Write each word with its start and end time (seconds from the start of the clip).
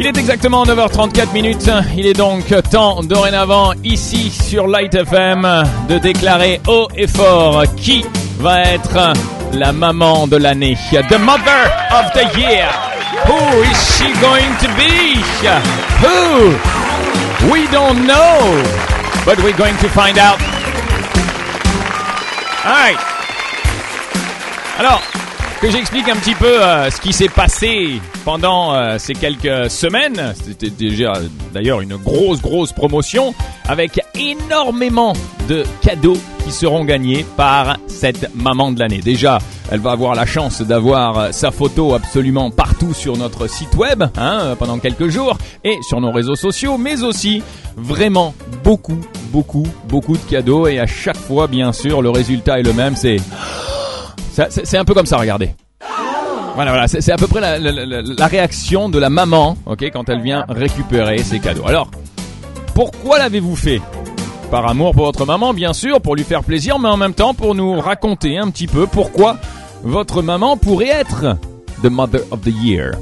Il 0.00 0.06
est 0.06 0.16
exactement 0.16 0.64
9h34 0.64 1.32
minutes. 1.32 1.70
Il 1.96 2.06
est 2.06 2.14
donc 2.14 2.44
temps 2.70 3.02
dorénavant 3.02 3.72
ici 3.82 4.30
sur 4.30 4.68
Light 4.68 4.94
FM 4.94 5.46
de 5.88 5.98
déclarer 5.98 6.60
haut 6.68 6.86
et 6.96 7.08
fort 7.08 7.64
qui 7.76 8.04
va 8.38 8.60
être 8.60 9.12
la 9.52 9.72
maman 9.72 10.28
de 10.28 10.36
l'année. 10.36 10.76
The 10.92 11.18
mother 11.18 11.72
of 11.90 12.12
the 12.12 12.38
year. 12.38 12.68
Who 13.26 13.62
is 13.62 13.76
she 13.96 14.06
going 14.20 14.54
to 14.60 14.68
be? 14.76 15.18
Who? 16.00 16.54
We 17.52 17.66
don't 17.72 18.06
know. 18.06 18.62
But 19.26 19.42
we're 19.42 19.56
going 19.56 19.76
to 19.78 19.88
find 19.88 20.16
out. 20.16 20.38
Alright. 22.64 22.98
Alors, 24.78 25.02
que 25.60 25.70
j'explique 25.70 26.08
un 26.08 26.16
petit 26.16 26.34
peu 26.36 26.62
euh, 26.62 26.88
ce 26.88 27.00
qui 27.00 27.12
s'est 27.12 27.28
passé 27.28 28.00
pendant 28.24 28.74
euh, 28.74 28.96
ces 28.98 29.14
quelques 29.14 29.68
semaines. 29.70 30.34
C'était 30.44 30.70
déjà 30.70 31.14
d'ailleurs 31.52 31.80
une 31.80 31.96
grosse 31.96 32.40
grosse 32.40 32.72
promotion 32.72 33.34
avec 33.66 34.00
énormément 34.14 35.14
de 35.48 35.64
cadeaux 35.82 36.16
qui 36.44 36.52
seront 36.52 36.84
gagnés 36.84 37.24
par 37.36 37.76
cette 37.88 38.32
maman 38.36 38.70
de 38.70 38.78
l'année. 38.78 39.00
Déjà, 39.00 39.38
elle 39.70 39.80
va 39.80 39.92
avoir 39.92 40.14
la 40.14 40.26
chance 40.26 40.62
d'avoir 40.62 41.18
euh, 41.18 41.32
sa 41.32 41.50
photo 41.50 41.94
absolument 41.94 42.52
partout 42.52 42.94
sur 42.94 43.16
notre 43.16 43.48
site 43.48 43.74
web 43.74 44.04
hein, 44.16 44.54
pendant 44.58 44.78
quelques 44.78 45.08
jours 45.08 45.36
et 45.64 45.76
sur 45.82 46.00
nos 46.00 46.12
réseaux 46.12 46.36
sociaux, 46.36 46.78
mais 46.78 47.02
aussi 47.02 47.42
vraiment 47.76 48.32
beaucoup, 48.62 49.00
beaucoup, 49.32 49.66
beaucoup 49.88 50.16
de 50.16 50.30
cadeaux 50.30 50.68
et 50.68 50.78
à 50.78 50.86
chaque 50.86 51.18
fois, 51.18 51.48
bien 51.48 51.72
sûr, 51.72 52.00
le 52.00 52.10
résultat 52.10 52.60
est 52.60 52.64
le 52.64 52.72
même. 52.72 52.94
C'est 52.94 53.16
c'est 54.48 54.78
un 54.78 54.84
peu 54.84 54.94
comme 54.94 55.06
ça, 55.06 55.16
regardez. 55.16 55.50
Voilà, 56.54 56.72
voilà, 56.72 56.88
c'est 56.88 57.12
à 57.12 57.16
peu 57.16 57.28
près 57.28 57.40
la, 57.40 58.26
réaction 58.26 58.88
de 58.88 58.98
la 58.98 59.10
maman, 59.10 59.56
ok, 59.66 59.90
quand 59.92 60.08
elle 60.08 60.20
vient 60.20 60.44
récupérer 60.48 61.18
ses 61.18 61.38
cadeaux. 61.38 61.66
Alors, 61.66 61.88
pourquoi 62.74 63.18
l'avez-vous 63.18 63.54
fait? 63.54 63.80
Par 64.50 64.66
amour 64.66 64.92
pour 64.92 65.04
votre 65.04 65.26
maman, 65.26 65.54
bien 65.54 65.72
sûr, 65.72 66.00
pour 66.00 66.16
lui 66.16 66.24
faire 66.24 66.42
plaisir, 66.42 66.78
mais 66.78 66.88
en 66.88 66.96
même 66.96 67.14
temps 67.14 67.34
pour 67.34 67.54
nous 67.54 67.78
raconter 67.78 68.38
un 68.38 68.50
petit 68.50 68.66
peu 68.66 68.86
pourquoi 68.86 69.36
votre 69.84 70.22
maman 70.22 70.56
pourrait 70.56 70.88
être 70.88 71.36
the 71.82 71.90
mother 71.90 72.22
of 72.30 72.40
the 72.40 72.52
year. 72.62 72.92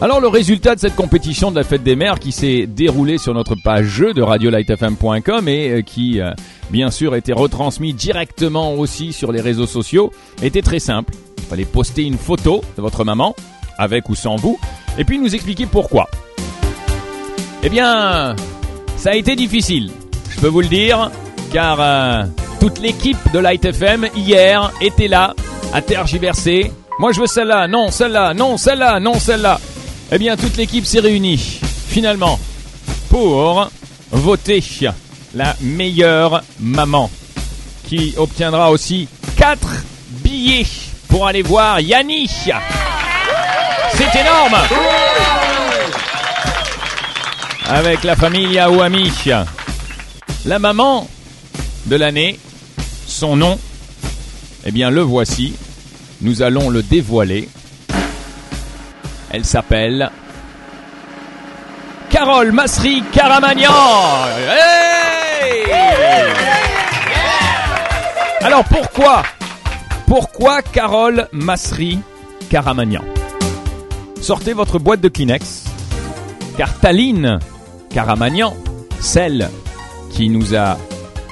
Alors 0.00 0.20
le 0.20 0.28
résultat 0.28 0.76
de 0.76 0.80
cette 0.80 0.94
compétition 0.94 1.50
de 1.50 1.56
la 1.56 1.64
fête 1.64 1.82
des 1.82 1.96
mères 1.96 2.20
qui 2.20 2.30
s'est 2.30 2.66
déroulée 2.68 3.18
sur 3.18 3.34
notre 3.34 3.56
page 3.56 3.86
jeu 3.86 4.14
de 4.14 4.22
radiolightfm.com 4.22 5.48
et 5.48 5.70
euh, 5.70 5.82
qui 5.82 6.20
euh, 6.20 6.30
bien 6.70 6.90
sûr 6.90 7.14
était 7.14 7.32
retransmis 7.32 7.94
directement 7.94 8.74
aussi 8.74 9.12
sur 9.12 9.32
les 9.32 9.40
réseaux 9.40 9.66
sociaux 9.66 10.12
était 10.42 10.62
très 10.62 10.78
simple. 10.78 11.14
Il 11.38 11.44
fallait 11.44 11.64
poster 11.64 12.02
une 12.02 12.18
photo 12.18 12.62
de 12.76 12.82
votre 12.82 13.04
maman 13.04 13.34
avec 13.78 14.08
ou 14.08 14.14
sans 14.14 14.36
vous 14.36 14.58
et 14.98 15.04
puis 15.04 15.18
nous 15.18 15.34
expliquer 15.34 15.66
pourquoi. 15.66 16.08
Eh 17.62 17.68
bien, 17.68 18.36
ça 18.96 19.10
a 19.10 19.14
été 19.14 19.34
difficile, 19.34 19.90
je 20.30 20.40
peux 20.40 20.48
vous 20.48 20.60
le 20.60 20.68
dire, 20.68 21.10
car 21.52 21.78
euh, 21.80 22.24
toute 22.60 22.78
l'équipe 22.78 23.18
de 23.32 23.38
Light 23.38 23.64
FM 23.64 24.08
hier 24.14 24.72
était 24.80 25.08
là 25.08 25.34
à 25.72 25.82
tergiverser. 25.82 26.72
Moi 26.98 27.12
je 27.12 27.20
veux 27.20 27.26
celle-là, 27.26 27.68
non 27.68 27.90
celle-là, 27.90 28.34
non 28.34 28.56
celle-là, 28.56 29.00
non 29.00 29.14
celle-là. 29.14 29.60
Eh 30.10 30.18
bien, 30.18 30.36
toute 30.38 30.56
l'équipe 30.56 30.86
s'est 30.86 31.00
réunie, 31.00 31.36
finalement, 31.36 32.38
pour 33.10 33.70
voter 34.10 34.62
la 35.34 35.54
meilleure 35.60 36.42
maman, 36.60 37.10
qui 37.86 38.14
obtiendra 38.16 38.70
aussi 38.70 39.08
4 39.36 39.68
billets 40.22 40.66
pour 41.08 41.26
aller 41.26 41.42
voir 41.42 41.80
Yanni. 41.80 42.28
C'est 43.94 44.20
énorme 44.20 44.56
Avec 47.66 48.04
la 48.04 48.16
famille 48.16 48.58
Aouami. 48.58 49.12
La 50.44 50.58
maman 50.58 51.08
de 51.86 51.96
l'année, 51.96 52.38
son 53.06 53.36
nom, 53.36 53.58
eh 54.64 54.70
bien, 54.70 54.90
le 54.90 55.02
voici. 55.02 55.54
Nous 56.20 56.42
allons 56.42 56.68
le 56.68 56.82
dévoiler 56.82 57.48
elle 59.30 59.44
s'appelle 59.44 60.10
Carole 62.10 62.52
Masri 62.52 63.02
Caramagnan. 63.12 63.70
Hey 64.48 64.97
Alors 68.40 68.64
pourquoi 68.64 69.22
Pourquoi 70.06 70.62
Carole 70.62 71.28
Masri 71.32 71.98
Caramagnan? 72.50 73.02
Sortez 74.20 74.52
votre 74.52 74.78
boîte 74.78 75.00
de 75.00 75.08
Kleenex, 75.08 75.64
car 76.56 76.78
Taline 76.80 77.38
Caramagnan, 77.90 78.54
celle 79.00 79.48
qui 80.10 80.28
nous 80.28 80.54
a 80.56 80.76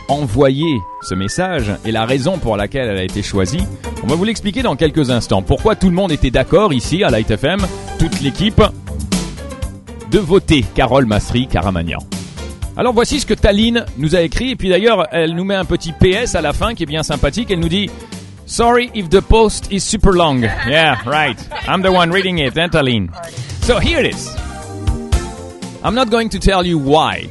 envoyé 0.08 0.66
ce 1.02 1.14
message 1.14 1.72
et 1.84 1.90
la 1.92 2.04
raison 2.04 2.38
pour 2.38 2.56
laquelle 2.56 2.88
elle 2.88 2.98
a 2.98 3.04
été 3.04 3.22
choisie, 3.22 3.66
on 4.02 4.06
va 4.06 4.14
vous 4.14 4.24
l'expliquer 4.24 4.62
dans 4.62 4.76
quelques 4.76 5.10
instants. 5.10 5.42
Pourquoi 5.42 5.74
tout 5.74 5.88
le 5.88 5.94
monde 5.94 6.12
était 6.12 6.30
d'accord 6.30 6.72
ici 6.72 7.02
à 7.02 7.10
Light 7.10 7.32
toute 7.98 8.20
l'équipe, 8.20 8.62
de 10.10 10.18
voter 10.18 10.64
Carole 10.74 11.06
Masri 11.06 11.48
Caramagnan. 11.48 11.98
Alors 12.76 12.92
voici 12.92 13.20
ce 13.20 13.26
que 13.26 13.34
Taline 13.34 13.86
nous 13.96 14.14
a 14.14 14.20
écrit 14.20 14.50
et 14.50 14.56
puis 14.56 14.68
d'ailleurs 14.68 15.06
elle 15.10 15.34
nous 15.34 15.44
met 15.44 15.54
un 15.54 15.64
petit 15.64 15.92
PS 15.92 16.34
à 16.34 16.42
la 16.42 16.52
fin 16.52 16.74
qui 16.74 16.82
est 16.82 16.86
bien 16.86 17.02
sympathique. 17.02 17.50
Elle 17.50 17.60
nous 17.60 17.70
dit 17.70 17.88
Sorry 18.44 18.90
if 18.94 19.08
the 19.08 19.20
post 19.20 19.72
is 19.72 19.80
super 19.80 20.12
long. 20.12 20.42
Yeah, 20.42 20.96
right. 21.06 21.38
I'm 21.66 21.82
the 21.82 21.90
one 21.90 22.10
reading 22.12 22.38
it, 22.38 22.56
hein, 22.56 22.68
Taline? 22.68 23.10
So 23.62 23.78
here 23.80 24.00
it 24.00 24.14
is. 24.14 24.28
I'm 25.82 25.94
not 25.94 26.10
going 26.10 26.28
to 26.30 26.38
tell 26.38 26.66
you 26.66 26.78
why 26.78 27.30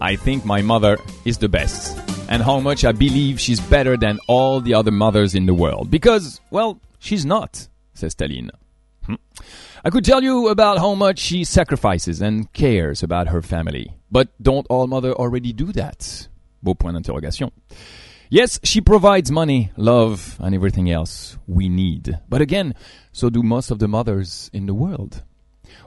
I 0.00 0.16
think 0.16 0.44
my 0.44 0.62
mother 0.62 0.98
is 1.24 1.38
the 1.38 1.48
best 1.48 1.98
and 2.28 2.42
how 2.42 2.58
much 2.58 2.84
I 2.84 2.92
believe 2.92 3.38
she's 3.38 3.60
better 3.60 3.96
than 3.96 4.18
all 4.26 4.60
the 4.60 4.74
other 4.74 4.90
mothers 4.90 5.34
in 5.34 5.46
the 5.46 5.54
world. 5.54 5.90
Because, 5.90 6.40
well, 6.50 6.80
she's 6.98 7.26
not, 7.26 7.68
says 7.94 8.14
Taline. 8.14 8.50
Hmm. 9.06 9.14
I 9.84 9.90
could 9.90 10.04
tell 10.04 10.22
you 10.22 10.48
about 10.48 10.78
how 10.78 10.94
much 10.94 11.18
she 11.18 11.44
sacrifices 11.44 12.20
and 12.20 12.52
cares 12.52 13.02
about 13.02 13.28
her 13.28 13.42
family. 13.42 13.94
But 14.10 14.28
don't 14.40 14.66
all 14.70 14.86
mothers 14.86 15.14
already 15.14 15.52
do 15.52 15.72
that? 15.72 16.28
Beau 16.62 16.74
point 16.74 16.94
d'interrogation. 16.94 17.50
Yes, 18.30 18.60
she 18.62 18.80
provides 18.80 19.30
money, 19.30 19.72
love, 19.76 20.38
and 20.40 20.54
everything 20.54 20.90
else 20.90 21.36
we 21.46 21.68
need. 21.68 22.18
But 22.28 22.40
again, 22.40 22.74
so 23.12 23.28
do 23.28 23.42
most 23.42 23.70
of 23.70 23.78
the 23.78 23.88
mothers 23.88 24.48
in 24.54 24.66
the 24.66 24.74
world. 24.74 25.22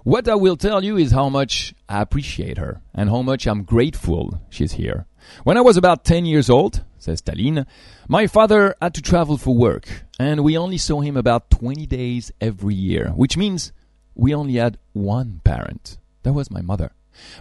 What 0.04 0.28
I 0.28 0.36
will 0.36 0.56
tell 0.56 0.84
you 0.84 0.98
is 0.98 1.12
how 1.12 1.30
much 1.30 1.74
I 1.90 2.02
appreciate 2.02 2.59
her 2.59 2.81
and 2.94 3.09
how 3.09 3.24
much 3.24 3.48
I'm 3.48 3.64
grateful 3.64 4.40
she's 4.50 4.74
here. 4.74 5.08
When 5.44 5.58
I 5.58 5.62
was 5.62 5.78
about 5.78 6.06
10 6.06 6.25
years 6.25 6.50
old, 6.50 6.84
says 7.00 7.22
Taline, 7.22 7.66
my 8.08 8.28
father 8.28 8.75
had 8.81 8.94
to 8.94 9.02
travel 9.02 9.38
for 9.38 9.56
work, 9.56 10.05
and 10.20 10.44
we 10.44 10.58
only 10.58 10.78
saw 10.78 11.02
him 11.02 11.18
about 11.18 11.50
20 11.52 11.86
days 11.86 12.31
every 12.40 12.76
year, 12.76 13.09
which 13.09 13.38
means 13.38 13.72
we 14.14 14.34
only 14.34 14.56
had 14.56 14.78
one 14.94 15.42
parent. 15.44 15.98
That 16.24 16.34
was 16.34 16.50
my 16.50 16.62
mother. 16.62 16.92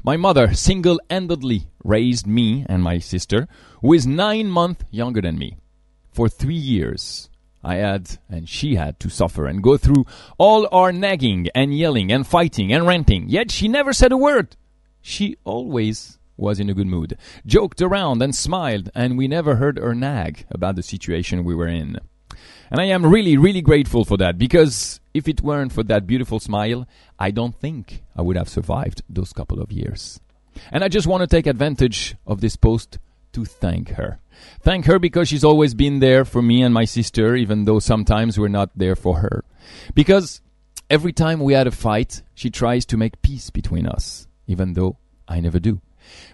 My 0.03 0.17
mother 0.17 0.55
single 0.55 1.01
handedly 1.11 1.69
raised 1.83 2.27
me 2.27 2.65
and 2.69 2.83
my 2.83 2.99
sister, 2.99 3.49
who 3.81 3.93
is 3.93 4.07
nine 4.07 4.49
months 4.49 4.85
younger 4.91 5.21
than 5.21 5.39
me. 5.39 5.59
For 6.13 6.29
three 6.29 6.55
years, 6.55 7.29
I 7.63 7.77
had 7.77 8.19
and 8.29 8.49
she 8.49 8.75
had 8.77 9.01
to 9.01 9.09
suffer 9.09 9.47
and 9.47 9.63
go 9.63 9.77
through 9.77 10.07
all 10.39 10.69
our 10.71 10.93
nagging 10.93 11.49
and 11.55 11.77
yelling 11.77 12.13
and 12.13 12.27
fighting 12.27 12.73
and 12.73 12.87
ranting, 12.87 13.29
yet 13.29 13.51
she 13.51 13.69
never 13.69 13.93
said 13.93 14.13
a 14.13 14.17
word. 14.17 14.57
She 15.01 15.37
always 15.45 16.19
was 16.37 16.59
in 16.61 16.69
a 16.69 16.75
good 16.75 16.87
mood, 16.87 17.17
joked 17.47 17.81
around 17.81 18.23
and 18.23 18.35
smiled, 18.35 18.91
and 18.95 19.17
we 19.17 19.29
never 19.29 19.57
heard 19.57 19.79
her 19.79 19.95
nag 19.95 20.47
about 20.51 20.77
the 20.77 20.83
situation 20.83 21.45
we 21.45 21.55
were 21.55 21.69
in. 21.69 21.99
And 22.71 22.81
I 22.81 22.85
am 22.85 23.07
really, 23.07 23.37
really 23.37 23.61
grateful 23.61 24.05
for 24.05 24.17
that 24.19 24.39
because 24.39 25.01
if 25.13 25.29
it 25.29 25.43
weren't 25.43 25.73
for 25.73 25.83
that 25.85 26.07
beautiful 26.07 26.41
smile, 26.41 26.87
I 27.19 27.31
don't 27.31 27.59
think 27.59 28.03
I 28.17 28.23
would 28.23 28.37
have 28.37 28.49
survived 28.49 29.03
those 29.09 29.33
couple 29.33 29.61
of 29.61 29.71
years. 29.71 30.21
And 30.71 30.85
I 30.85 30.89
just 30.89 31.07
want 31.07 31.21
to 31.23 31.27
take 31.27 31.47
advantage 31.47 32.17
of 32.27 32.41
this 32.41 32.57
post 32.57 32.99
to 33.33 33.45
thank 33.45 33.91
her. 33.91 34.19
Thank 34.61 34.87
her 34.87 34.99
because 34.99 35.29
she's 35.29 35.45
always 35.45 35.75
been 35.75 36.01
there 36.01 36.25
for 36.25 36.43
me 36.43 36.63
and 36.63 36.73
my 36.73 36.85
sister, 36.85 37.37
even 37.37 37.65
though 37.65 37.79
sometimes 37.79 38.39
we're 38.39 38.49
not 38.49 38.71
there 38.75 38.97
for 38.97 39.19
her. 39.19 39.45
Because 39.95 40.41
every 40.91 41.13
time 41.13 41.41
we 41.41 41.53
had 41.53 41.67
a 41.67 41.73
fight, 41.73 42.23
she 42.35 42.51
tries 42.51 42.85
to 42.87 42.97
make 42.97 43.23
peace 43.23 43.51
between 43.51 43.87
us, 43.87 44.27
even 44.47 44.75
though 44.75 44.97
I 45.29 45.41
never 45.41 45.59
do. 45.59 45.81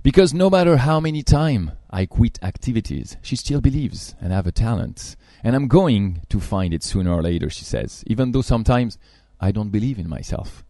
Because 0.02 0.32
no 0.32 0.48
matter 0.48 0.78
how 0.78 1.00
many 1.00 1.22
times 1.22 1.72
I 1.90 2.06
quit 2.06 2.38
activities, 2.42 3.16
she 3.22 3.36
still 3.36 3.60
believes 3.60 4.14
and 4.20 4.32
have 4.32 4.46
a 4.46 4.52
talent. 4.52 5.16
And 5.42 5.54
I'm 5.56 5.68
going 5.68 6.22
to 6.28 6.40
find 6.40 6.72
it 6.72 6.82
sooner 6.82 7.12
or 7.12 7.22
later, 7.22 7.50
she 7.50 7.64
says, 7.64 8.04
even 8.06 8.32
though 8.32 8.42
sometimes 8.42 8.98
I 9.40 9.52
don't 9.52 9.70
believe 9.70 9.98
in 9.98 10.08
myself. 10.08 10.64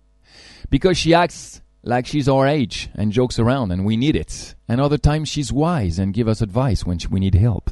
Because 0.69 0.97
she 0.97 1.15
acts 1.15 1.61
like 1.83 2.07
she's 2.07 2.29
our 2.29 2.47
age 2.47 2.91
and 2.95 3.13
jokes 3.13 3.39
around 3.39 3.73
and 3.73 3.85
we 3.85 3.97
need 3.97 4.17
it. 4.17 4.55
And 4.69 4.81
other 4.81 4.99
times 4.99 5.29
she's 5.29 5.53
wise 5.53 5.99
and 5.99 6.15
give 6.15 6.29
us 6.29 6.41
advice 6.41 6.85
when 6.85 6.99
we 7.11 7.21
need 7.21 7.35
help. 7.35 7.71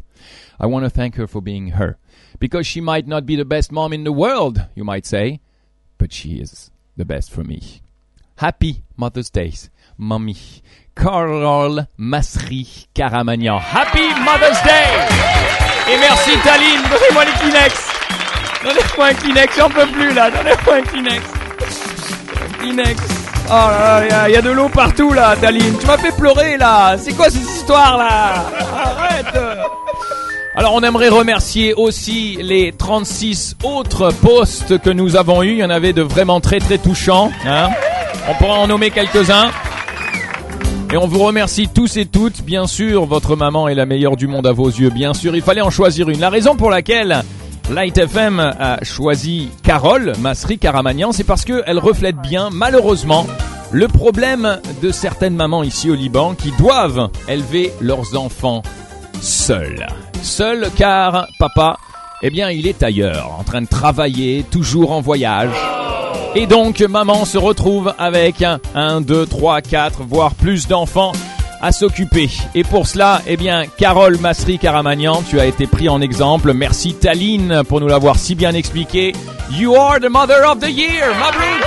I 0.59 0.67
want 0.67 0.85
to 0.85 0.91
thank 0.91 1.17
her 1.17 1.27
for 1.27 1.41
being 1.41 1.69
her. 1.71 1.99
Because 2.39 2.67
she 2.67 2.81
might 2.81 3.07
not 3.07 3.27
be 3.27 3.37
the 3.37 3.45
best 3.45 3.71
mom 3.73 3.93
in 3.93 4.05
the 4.05 4.13
world, 4.13 4.67
you 4.75 4.85
might 4.85 5.07
say, 5.07 5.41
but 5.99 6.13
she 6.13 6.41
is 6.41 6.71
the 6.97 7.05
best 7.05 7.31
for 7.31 7.45
me. 7.45 7.83
Happy 8.41 8.85
Mother's 8.97 9.33
Day, 9.33 9.53
Mommy. 9.99 10.63
Carole 10.95 11.89
Masri 11.99 12.87
Karamanian. 12.95 13.59
Happy 13.59 14.15
Mother's 14.23 14.63
Day! 14.63 15.93
Et 15.93 15.99
merci 15.99 16.31
Taline, 16.45 16.81
donnez-moi 16.89 17.25
les 17.25 17.33
Kleenex! 17.33 17.91
Donnez-moi 18.63 19.07
un 19.07 19.15
Kleenex, 19.15 19.57
j'en 19.57 19.69
peux 19.69 19.87
plus 19.89 20.15
là, 20.15 20.31
donnez-moi 20.31 20.75
un 20.77 20.83
Kleenex! 20.83 21.23
Kleenex. 22.61 23.03
Oh 23.47 23.51
là 23.51 24.07
là, 24.09 24.29
il 24.29 24.35
y, 24.35 24.37
a 24.37 24.43
de 24.43 24.51
l'eau 24.51 24.69
partout 24.69 25.13
là, 25.13 25.35
Taline. 25.35 25.77
Tu 25.81 25.87
m'as 25.87 25.99
fait 25.99 26.15
pleurer 26.17 26.57
là. 26.59 26.97
C'est 26.97 27.15
quoi 27.15 27.31
cette 27.31 27.43
histoire 27.43 27.99
là? 27.99 28.45
Arrête 28.73 29.37
alors 30.55 30.75
on 30.75 30.81
aimerait 30.81 31.09
remercier 31.09 31.73
aussi 31.73 32.37
les 32.41 32.73
36 32.73 33.59
autres 33.63 34.11
posts 34.11 34.79
que 34.81 34.91
nous 34.91 35.15
avons 35.15 35.45
eus. 35.45 35.53
Il 35.53 35.59
y 35.59 35.65
en 35.65 35.71
avait 35.71 35.93
de 35.93 36.03
vraiment 36.03 36.41
très 36.41 36.59
très 36.59 36.79
touchants. 36.79 37.31
Hein 37.47 37.69
on 38.29 38.35
pourra 38.35 38.59
en 38.59 38.67
nommer 38.67 38.91
quelques-uns. 38.91 39.51
Et 40.93 40.97
on 40.97 41.07
vous 41.07 41.19
remercie 41.19 41.69
tous 41.69 41.97
et 41.97 42.07
toutes. 42.07 42.43
Bien 42.43 42.67
sûr, 42.67 43.05
votre 43.05 43.37
maman 43.37 43.69
est 43.69 43.75
la 43.75 43.87
meilleure 43.87 44.17
du 44.17 44.27
monde 44.27 44.47
à 44.47 44.53
vos 44.53 44.69
yeux. 44.69 44.91
Bien 44.91 45.15
sûr, 45.15 45.35
il 45.37 45.43
fallait 45.43 45.61
en 45.61 45.71
choisir 45.71 46.09
une. 46.09 46.21
La 46.21 46.31
raison 46.31 46.57
pour 46.57 46.71
laquelle 46.71 47.23
Light 47.71 47.99
FM 47.99 48.41
a 48.41 48.83
choisi 48.83 49.51
Carole 49.63 50.15
Masri 50.21 50.59
Karamanian, 50.59 51.13
c'est 51.13 51.25
parce 51.25 51.45
qu'elle 51.45 51.79
reflète 51.79 52.17
bien, 52.17 52.49
malheureusement, 52.51 53.27
le 53.71 53.89
problème 53.89 54.59
de 54.83 54.91
certaines 54.91 55.37
mamans 55.37 55.63
ici 55.63 55.91
au 55.91 55.95
Liban 55.95 56.35
qui 56.35 56.51
doivent 56.53 57.11
élever 57.29 57.73
leurs 57.83 58.17
enfants 58.19 58.63
seuls. 59.21 59.87
Seul 60.23 60.71
car 60.75 61.27
papa, 61.39 61.77
eh 62.23 62.31
bien, 62.31 62.51
il 62.51 62.67
est 62.67 62.83
ailleurs, 62.83 63.37
en 63.39 63.45
train 63.45 63.61
de 63.61 63.69
travailler, 63.69 64.47
toujours 64.51 64.93
en 64.93 65.03
voyage. 65.03 65.51
Et 66.35 66.47
donc, 66.47 66.81
maman 66.81 67.25
se 67.25 67.39
retrouve 67.39 67.95
avec 67.99 68.45
un, 68.75 69.01
deux, 69.01 69.27
trois, 69.27 69.61
quatre, 69.61 70.03
voire 70.03 70.35
plus 70.35 70.69
d'enfants 70.69 71.13
à 71.61 71.73
s'occuper. 71.73 72.31
Et 72.55 72.63
pour 72.63 72.87
cela, 72.87 73.23
eh 73.27 73.37
bien, 73.37 73.65
Carole 73.67 74.19
Masri 74.19 74.59
Karamanian, 74.59 75.23
tu 75.29 75.41
as 75.41 75.47
été 75.47 75.67
pris 75.67 75.89
en 75.89 76.01
exemple. 76.01 76.53
Merci 76.53 76.95
Taline 76.95 77.63
pour 77.69 77.81
nous 77.81 77.89
l'avoir 77.89 78.17
si 78.17 78.35
bien 78.35 78.53
expliqué. 78.55 79.13
You 79.51 79.75
are 79.75 79.99
the 79.99 80.11
mother 80.11 80.45
of 80.47 80.61
the 80.61 80.71
year, 80.71 81.09
Mabrouk! 81.19 81.65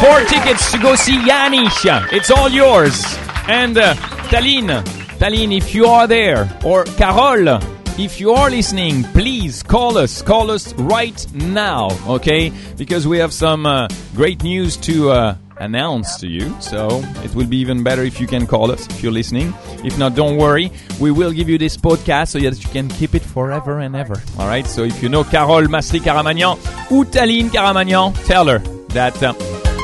Four 0.00 0.20
tickets 0.28 0.70
to 0.70 0.78
go 0.78 0.94
see 0.94 1.18
Yanni. 1.26 1.66
It's 2.12 2.30
all 2.30 2.48
yours. 2.48 3.04
And 3.48 3.76
uh, 3.76 3.94
Taline, 4.30 4.82
Taline, 5.18 5.56
if 5.56 5.74
you 5.74 5.86
are 5.86 6.06
there, 6.06 6.48
or 6.64 6.84
Carole, 6.96 7.58
if 8.00 8.18
you 8.18 8.32
are 8.32 8.48
listening, 8.48 9.04
please 9.04 9.62
call 9.62 9.98
us. 9.98 10.22
Call 10.22 10.50
us 10.50 10.72
right 10.74 11.26
now, 11.34 11.90
okay? 12.08 12.50
Because 12.76 13.06
we 13.06 13.18
have 13.18 13.32
some 13.32 13.66
uh, 13.66 13.88
great 14.14 14.42
news 14.42 14.76
to 14.78 15.10
uh, 15.10 15.36
announce 15.58 16.16
to 16.20 16.26
you. 16.26 16.54
So 16.60 17.02
it 17.22 17.34
will 17.34 17.46
be 17.46 17.58
even 17.58 17.82
better 17.82 18.02
if 18.02 18.18
you 18.18 18.26
can 18.26 18.46
call 18.46 18.70
us 18.70 18.88
if 18.88 19.02
you're 19.02 19.12
listening. 19.12 19.52
If 19.84 19.98
not, 19.98 20.14
don't 20.14 20.38
worry. 20.38 20.72
We 20.98 21.10
will 21.10 21.32
give 21.32 21.48
you 21.48 21.58
this 21.58 21.76
podcast 21.76 22.28
so 22.28 22.38
that 22.38 22.62
you 22.64 22.70
can 22.70 22.88
keep 22.88 23.14
it 23.14 23.22
forever 23.22 23.80
and 23.80 23.94
ever. 23.94 24.20
All 24.38 24.48
right? 24.48 24.66
So 24.66 24.82
if 24.84 25.02
you 25.02 25.08
know 25.08 25.22
Carole 25.22 25.68
Masri 25.68 26.00
Karamanian 26.00 26.56
or 26.90 27.04
Taline 27.04 27.50
Karamanian, 27.50 28.14
tell 28.26 28.46
her 28.46 28.58
that 28.94 29.22
uh, 29.22 29.34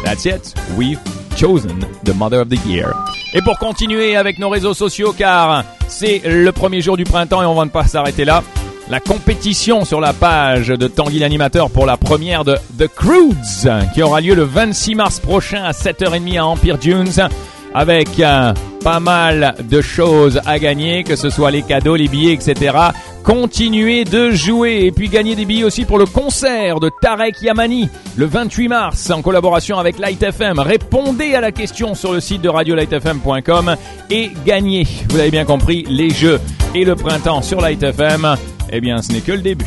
that's 0.03 0.25
it. 0.25 0.55
We've 0.77 1.01
chosen 1.37 1.81
the 2.03 2.15
mother 2.15 2.41
of 2.41 2.49
the 2.49 2.57
year. 2.59 2.93
Et 3.35 3.43
pour 3.43 3.59
continuer 3.59 4.17
avec 4.17 4.39
nos 4.39 4.49
réseaux 4.49 4.75
sociaux, 4.75 5.15
car 5.17 5.65
c'est 5.89 6.23
le 6.25 6.51
premier 6.53 6.81
jour 6.81 6.97
du 6.97 7.05
printemps 7.05 7.43
et 7.43 7.47
on 7.47 7.55
va 7.55 7.65
ne 7.65 7.71
pas 7.71 7.87
s'arrêter 7.87 8.25
là. 8.25 8.43
La 8.89 9.01
compétition 9.01 9.85
sur 9.85 10.01
la 10.01 10.13
page 10.13 10.69
de 10.69 10.87
Tanguy 10.87 11.19
l'animateur 11.19 11.71
pour 11.71 11.87
la 11.87 11.97
première 11.97 12.45
de 12.45 12.57
The 12.79 12.87
Crudes 12.87 13.91
qui 13.93 14.03
aura 14.03 14.21
lieu 14.21 14.35
le 14.35 14.45
26 14.45 14.95
mars 14.95 15.19
prochain 15.19 15.65
à 15.65 15.73
7h30 15.73 16.39
à 16.39 16.47
Empire 16.47 16.79
Dunes 16.79 17.29
avec 17.77 18.19
euh, 18.21 18.55
pas 18.83 19.01
mal 19.01 19.55
de 19.69 19.83
choses 19.83 20.41
à 20.47 20.59
gagner, 20.59 21.05
que 21.05 21.15
ce 21.15 21.29
soit 21.29 21.51
les 21.51 21.61
cadeaux, 21.61 21.95
les 21.95 22.09
billets, 22.09 22.33
etc. 22.33 22.75
Continuez 23.23 24.05
de 24.05 24.31
jouer 24.31 24.87
et 24.87 24.93
puis 24.93 25.11
gagner 25.11 25.35
des 25.35 25.45
billets 25.45 25.65
aussi 25.65 25.85
pour 25.85 25.99
le 25.99 26.07
concert 26.07 26.81
de 26.81 26.91
Tarek 27.03 27.43
Yamani 27.43 27.91
le 28.17 28.25
28 28.25 28.69
mars 28.69 29.11
en 29.11 29.21
collaboration 29.21 29.79
avec 29.79 29.99
Light 29.99 30.23
FM. 30.23 30.59
Répondez 30.59 31.35
à 31.35 31.43
la 31.43 31.53
question 31.53 31.95
sur 31.95 32.15
le 32.15 32.21
site 32.21 32.41
de 32.41 32.49
radiolightfm.com 32.49 33.77
et 34.09 34.31
gagnez. 34.47 34.87
Vous 35.11 35.19
avez 35.19 35.31
bien 35.31 35.45
compris, 35.45 35.85
les 35.91 36.09
jeux 36.09 36.41
et 36.75 36.87
le 36.87 36.97
printemps 36.97 37.43
sur 37.43 37.61
Light 37.61 37.83
FM, 37.83 38.37
eh 38.73 38.81
bien 38.81 39.03
ce 39.03 39.13
n'est 39.13 39.21
que 39.21 39.33
le 39.33 39.43
début. 39.43 39.67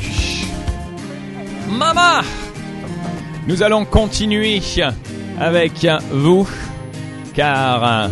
Mama 1.69 2.21
Nous 3.45 3.61
allons 3.61 3.85
continuer 3.85 4.61
avec 5.39 5.85
vous 6.11 6.47
car 7.39 7.83
euh, 7.85 8.07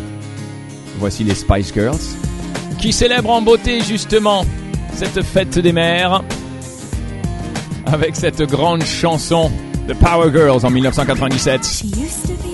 voici 1.00 1.26
les 1.26 1.36
Spice 1.36 1.74
Girls 1.74 2.00
qui 2.80 2.94
célèbrent 2.94 3.32
en 3.32 3.42
beauté 3.42 3.82
justement 3.82 4.46
cette 4.94 5.22
fête 5.22 5.60
des 5.60 5.74
mères 5.74 6.24
avec 7.88 8.16
cette 8.16 8.42
grande 8.44 8.84
chanson 8.84 9.52
The 9.90 9.96
Power 9.96 10.32
Girls 10.32 10.66
en 10.66 10.70
1997. 10.70 12.47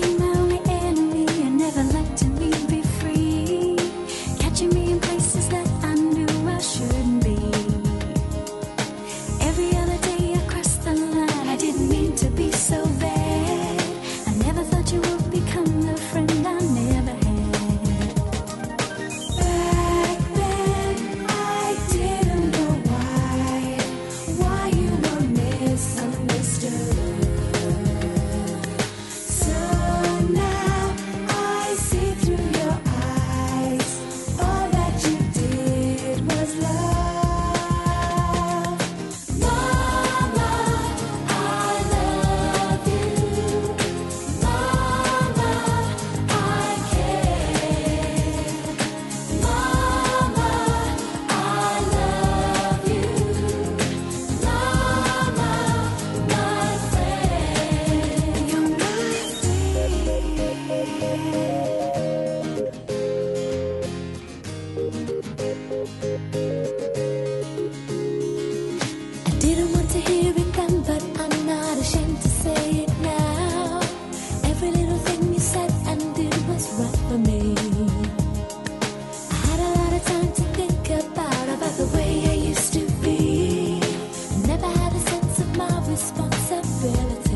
possibility. 86.74 87.33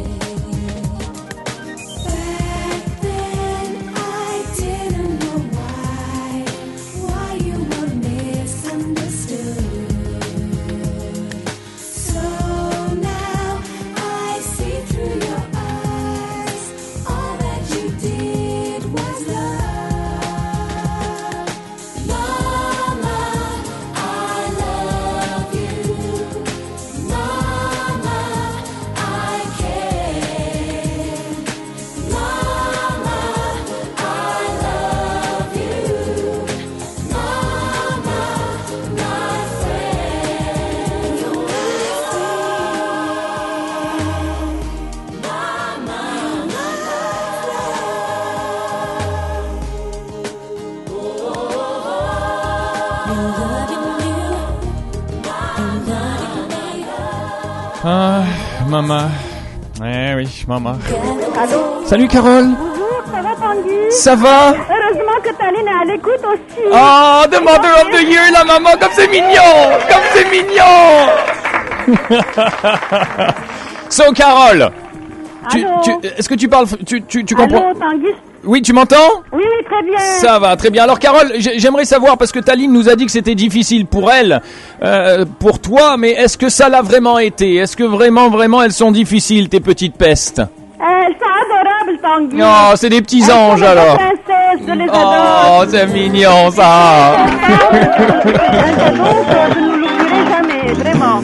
Ah, 57.85 58.25
maman. 58.69 59.09
Eh 59.85 60.15
oui, 60.17 60.45
maman. 60.49 60.77
Allô 61.39 61.87
Salut 61.87 62.09
Carole. 62.09 62.49
Bonjour, 62.59 63.03
ça 63.13 63.23
va 63.23 63.35
Tanguy 63.37 63.93
Ça 63.93 64.15
va 64.17 64.51
Heureusement 64.51 65.21
que 65.23 65.33
Taline 65.37 65.67
est 65.69 65.83
à 65.83 65.85
l'écoute 65.85 66.25
aussi. 66.25 66.63
Oh, 66.73 67.23
the 67.31 67.41
mother 67.41 67.73
of 67.81 67.91
the 67.93 68.03
year, 68.03 68.23
la 68.33 68.45
maman, 68.45 68.71
comme 68.81 68.91
c'est 68.95 69.09
mignon 69.09 69.79
Comme 69.89 70.03
c'est 70.13 70.29
mignon 70.31 71.09
So, 73.89 74.13
Carole, 74.13 74.71
tu, 75.51 75.65
est-ce 76.03 76.29
que 76.29 76.35
tu 76.35 76.49
parles, 76.49 76.67
tu, 76.85 77.01
tu, 77.03 77.25
tu 77.25 77.35
comprends 77.37 77.71
Allô 77.71 77.79
Tanguy 77.79 78.15
Oui, 78.51 78.63
tu 78.63 78.73
m'entends 78.73 78.97
Oui, 79.31 79.45
très 79.71 79.83
bien. 79.87 79.99
Ça 79.99 80.39
va, 80.39 80.57
très 80.57 80.71
bien. 80.71 80.85
Alors 80.85 80.99
Carole, 80.99 81.33
j'ai- 81.37 81.59
j'aimerais 81.59 81.85
savoir, 81.85 82.17
parce 82.17 82.33
que 82.33 82.39
Taline 82.39 82.73
nous 82.73 82.89
a 82.89 82.97
dit 82.97 83.05
que 83.05 83.13
c'était 83.13 83.35
difficile 83.35 83.85
pour 83.85 84.11
elle, 84.11 84.41
euh, 84.83 85.27
pour 85.39 85.61
toi, 85.61 85.97
mais 85.99 86.13
est-ce 86.13 86.39
que 86.39 86.49
ça 86.49 86.71
l'a 86.71 86.81
vraiment 86.81 87.19
été? 87.19 87.57
Est-ce 87.57 87.77
que 87.77 87.85
vraiment, 87.85 88.31
vraiment, 88.31 88.63
elles 88.63 88.73
sont 88.73 88.91
difficiles, 88.91 89.51
tes 89.51 89.61
petites 89.61 89.97
pestes? 89.99 90.41
Elles 90.81 91.13
sont 91.15 91.27
adorables, 91.45 91.99
Tanguy. 92.31 92.43
Oh, 92.43 92.73
c'est 92.77 92.89
des 92.89 93.03
petits 93.03 93.19
Elles 93.21 93.27
sont 93.27 93.33
anges 93.33 93.61
des 93.61 93.67
alors 93.67 93.97
princesses, 93.99 94.67
je 94.67 94.73
les 94.73 94.87
Oh, 94.95 95.65
c'est 95.69 95.87
mignon 95.89 96.51
ça 96.51 97.17
Un 97.27 97.79
cadeau 98.79 99.05
que 99.29 99.55
je 99.55 99.61
ne 99.61 99.77
l'oublierai 99.77 100.21
jamais, 100.31 100.73
vraiment. 100.73 101.21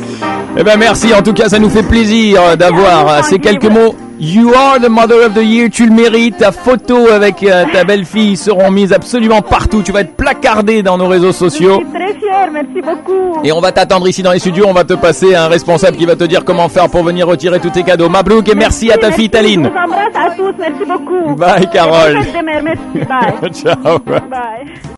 Eh 0.57 0.63
ben 0.63 0.77
merci, 0.79 1.13
en 1.13 1.21
tout 1.23 1.33
cas 1.33 1.49
ça 1.49 1.59
nous 1.59 1.69
fait 1.69 1.83
plaisir 1.83 2.41
euh, 2.41 2.57
d'avoir 2.57 3.09
euh, 3.09 3.23
ces 3.23 3.39
quelques 3.41 3.65
mots. 3.69 3.95
You 4.21 4.53
are 4.55 4.79
the 4.81 4.89
mother 4.89 5.27
of 5.27 5.35
the 5.35 5.43
year, 5.45 5.69
tu 5.73 5.87
le 5.87 5.93
mérites. 5.93 6.37
Ta 6.39 6.53
photo 6.53 7.09
avec 7.11 7.43
euh, 7.43 7.65
ta 7.73 7.83
belle-fille 7.83 8.37
seront 8.37 8.71
mises 8.71 8.93
absolument 8.93 9.43
partout. 9.43 9.83
Tu 9.83 9.91
vas 9.91 10.03
être 10.03 10.15
placardé 10.15 10.85
dans 10.85 10.97
nos 10.97 11.09
réseaux 11.09 11.33
Je 11.33 11.39
sociaux. 11.39 11.79
suis 11.79 11.87
très 11.87 12.15
fière, 12.15 12.49
merci 12.53 12.81
beaucoup. 12.81 13.41
Et 13.43 13.51
on 13.51 13.61
va 13.61 13.73
t'attendre 13.73 14.07
ici 14.07 14.23
dans 14.23 14.31
les 14.31 14.39
studios, 14.39 14.67
on 14.69 14.73
va 14.73 14.85
te 14.85 14.95
passer 14.95 15.35
un 15.35 15.49
responsable 15.49 15.97
qui 15.97 16.07
va 16.07 16.15
te 16.15 16.23
dire 16.25 16.45
comment 16.45 16.69
faire 16.69 16.89
pour 16.89 17.03
venir 17.03 17.27
retirer 17.27 17.59
tous 17.59 17.71
tes 17.71 17.83
cadeaux. 17.83 18.09
Mabrouk 18.09 18.49
et 18.49 18.55
merci 18.55 18.93
à 18.93 18.97
ta 18.99 19.11
fille 19.11 19.29
Taline. 19.31 19.65
Je 19.65 19.69
vous 19.69 19.93
embrasse 19.93 20.15
à 20.15 20.31
tous, 20.37 20.55
merci 20.61 20.85
beaucoup. 20.87 21.35
Bye, 21.35 21.69
Carole. 21.73 22.19
merci, 22.45 23.09
bye. 23.09 23.53
Ciao. 23.53 23.99
bye. 23.99 24.91